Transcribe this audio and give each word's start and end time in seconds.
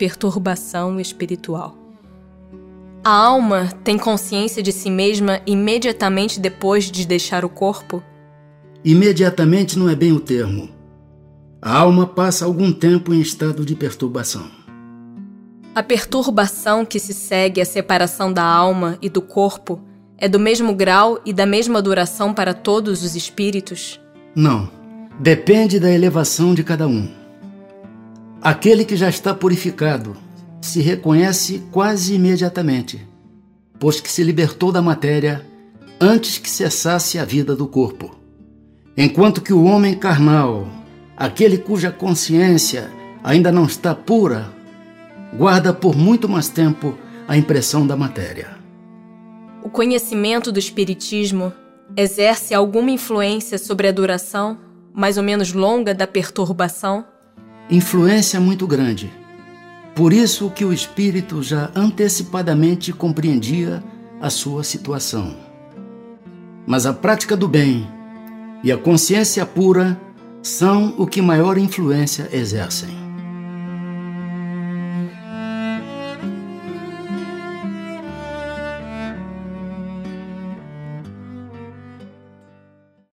perturbação 0.00 0.98
espiritual. 0.98 1.76
A 3.04 3.10
alma 3.10 3.68
tem 3.84 3.98
consciência 3.98 4.62
de 4.62 4.72
si 4.72 4.90
mesma 4.90 5.42
imediatamente 5.46 6.40
depois 6.40 6.90
de 6.90 7.06
deixar 7.06 7.44
o 7.44 7.50
corpo? 7.50 8.02
Imediatamente 8.82 9.78
não 9.78 9.90
é 9.90 9.94
bem 9.94 10.10
o 10.12 10.18
termo. 10.18 10.70
A 11.60 11.76
alma 11.76 12.06
passa 12.06 12.46
algum 12.46 12.72
tempo 12.72 13.12
em 13.12 13.20
estado 13.20 13.62
de 13.62 13.74
perturbação. 13.74 14.50
A 15.74 15.82
perturbação 15.82 16.86
que 16.86 16.98
se 16.98 17.12
segue 17.12 17.60
à 17.60 17.64
separação 17.66 18.32
da 18.32 18.42
alma 18.42 18.96
e 19.02 19.10
do 19.10 19.20
corpo 19.20 19.82
é 20.16 20.30
do 20.30 20.40
mesmo 20.40 20.74
grau 20.74 21.20
e 21.26 21.32
da 21.34 21.44
mesma 21.44 21.82
duração 21.82 22.32
para 22.32 22.54
todos 22.54 23.02
os 23.02 23.14
espíritos? 23.14 24.00
Não. 24.34 24.70
Depende 25.20 25.78
da 25.78 25.90
elevação 25.90 26.54
de 26.54 26.64
cada 26.64 26.88
um. 26.88 27.19
Aquele 28.42 28.86
que 28.86 28.96
já 28.96 29.10
está 29.10 29.34
purificado 29.34 30.16
se 30.62 30.80
reconhece 30.80 31.62
quase 31.70 32.14
imediatamente, 32.14 33.06
pois 33.78 34.00
que 34.00 34.10
se 34.10 34.22
libertou 34.22 34.72
da 34.72 34.80
matéria 34.80 35.44
antes 36.00 36.38
que 36.38 36.48
cessasse 36.48 37.18
a 37.18 37.24
vida 37.24 37.54
do 37.54 37.66
corpo. 37.66 38.16
Enquanto 38.96 39.42
que 39.42 39.52
o 39.52 39.64
homem 39.64 39.94
carnal, 39.94 40.66
aquele 41.14 41.58
cuja 41.58 41.92
consciência 41.92 42.90
ainda 43.22 43.52
não 43.52 43.66
está 43.66 43.94
pura, 43.94 44.50
guarda 45.36 45.74
por 45.74 45.94
muito 45.94 46.26
mais 46.26 46.48
tempo 46.48 46.98
a 47.28 47.36
impressão 47.36 47.86
da 47.86 47.94
matéria. 47.94 48.56
O 49.62 49.68
conhecimento 49.68 50.50
do 50.50 50.58
Espiritismo 50.58 51.52
exerce 51.94 52.54
alguma 52.54 52.90
influência 52.90 53.58
sobre 53.58 53.86
a 53.86 53.92
duração, 53.92 54.58
mais 54.94 55.18
ou 55.18 55.22
menos 55.22 55.52
longa, 55.52 55.94
da 55.94 56.06
perturbação? 56.06 57.04
Influência 57.70 58.40
muito 58.40 58.66
grande. 58.66 59.12
Por 59.94 60.12
isso 60.12 60.50
que 60.50 60.64
o 60.64 60.72
espírito 60.72 61.40
já 61.40 61.70
antecipadamente 61.74 62.92
compreendia 62.92 63.80
a 64.20 64.28
sua 64.28 64.64
situação. 64.64 65.36
Mas 66.66 66.84
a 66.84 66.92
prática 66.92 67.36
do 67.36 67.46
bem 67.46 67.88
e 68.64 68.72
a 68.72 68.76
consciência 68.76 69.46
pura 69.46 70.00
são 70.42 70.94
o 70.98 71.06
que 71.06 71.22
maior 71.22 71.56
influência 71.56 72.28
exercem. 72.32 73.09